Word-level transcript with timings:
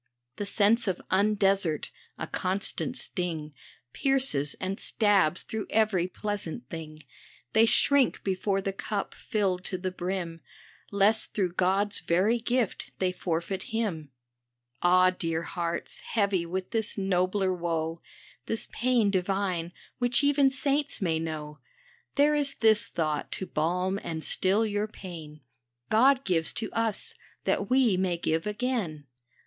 The 0.37 0.47
sense 0.47 0.87
of 0.87 0.99
undesert, 1.11 1.91
a 2.17 2.25
constant 2.25 2.97
sting, 2.97 3.53
Pierces 3.93 4.55
and 4.59 4.79
stabs 4.79 5.43
through 5.43 5.67
every 5.69 6.07
pleasant 6.07 6.67
thing, 6.71 7.03
They 7.53 7.67
shrink 7.67 8.23
before 8.23 8.61
the 8.61 8.73
cup 8.73 9.13
filled 9.13 9.63
to 9.65 9.77
the 9.77 9.91
brim, 9.91 10.41
Lest 10.91 11.35
through 11.35 11.53
God's 11.53 11.99
very 11.99 12.39
gift 12.39 12.89
they 12.97 13.11
forfeit 13.11 13.61
him. 13.77 14.09
Ah! 14.81 15.11
dear 15.11 15.43
hearts, 15.43 15.99
heavy 15.99 16.47
with 16.47 16.71
this 16.71 16.97
nobler 16.97 17.53
woe, 17.53 18.01
This 18.47 18.67
pain 18.71 19.11
divine, 19.11 19.71
which 19.99 20.23
even 20.23 20.49
saints 20.49 20.99
may 20.99 21.19
know, 21.19 21.59
There 22.15 22.33
is 22.33 22.55
this 22.55 22.87
thought 22.87 23.31
to 23.33 23.45
balm 23.45 23.99
and 24.01 24.23
still 24.23 24.65
your 24.65 24.87
pain:" 24.87 25.41
God 25.91 26.25
gives 26.25 26.51
to 26.53 26.71
us 26.73 27.13
that 27.43 27.69
we 27.69 27.97
may 27.97 28.17
give 28.17 28.47
again." 28.47 29.05